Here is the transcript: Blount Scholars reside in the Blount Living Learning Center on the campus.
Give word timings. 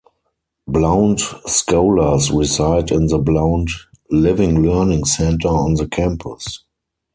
Blount 0.67 1.19
Scholars 1.45 2.31
reside 2.31 2.89
in 2.89 3.05
the 3.05 3.19
Blount 3.19 3.69
Living 4.09 4.63
Learning 4.63 5.05
Center 5.05 5.49
on 5.49 5.75
the 5.75 5.87
campus. 5.87 6.63